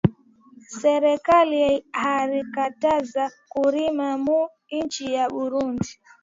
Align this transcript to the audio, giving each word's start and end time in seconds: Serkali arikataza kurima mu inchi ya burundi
Serkali 0.79 1.61
arikataza 2.13 3.23
kurima 3.51 4.07
mu 4.25 4.39
inchi 4.77 5.03
ya 5.15 5.25
burundi 5.33 5.91